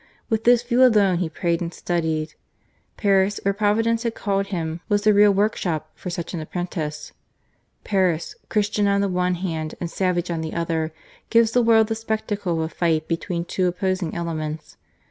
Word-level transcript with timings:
With 0.31 0.45
this 0.45 0.63
view 0.63 0.83
alone 0.83 1.19
he 1.19 1.29
prayed 1.29 1.61
and 1.61 1.71
studied. 1.71 2.33
Paris, 2.97 3.39
where 3.43 3.53
Providence 3.53 4.01
had 4.01 4.15
called 4.15 4.47
him, 4.47 4.81
was 4.89 5.03
the 5.03 5.13
real 5.13 5.29
workshop 5.31 5.91
for 5.93 6.09
such 6.09 6.33
an 6.33 6.39
apprentice. 6.39 7.11
Paris, 7.83 8.33
Christian 8.49 8.87
on 8.87 9.01
the 9.01 9.07
one 9.07 9.35
hand 9.35 9.75
and 9.79 9.91
savage 9.91 10.31
on 10.31 10.41
the 10.41 10.55
other, 10.55 10.91
gives 11.29 11.51
the 11.51 11.61
world 11.61 11.85
the 11.85 11.93
spectacle 11.93 12.63
of 12.63 12.71
a 12.71 12.73
fight 12.73 13.07
between 13.07 13.45
two 13.45 13.67
opposing 13.67 14.15
elements. 14.15 14.75